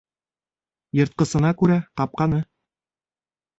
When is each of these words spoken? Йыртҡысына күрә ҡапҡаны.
Йыртҡысына 1.01 1.53
күрә 1.61 1.77
ҡапҡаны. 2.03 2.43